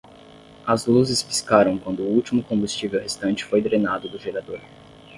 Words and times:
As 0.65 0.87
luzes 0.87 1.21
piscaram 1.21 1.77
quando 1.77 2.01
o 2.01 2.07
último 2.07 2.41
combustível 2.41 2.99
restante 2.99 3.45
foi 3.45 3.61
drenado 3.61 4.09
do 4.09 4.17
gerador. 4.17 4.59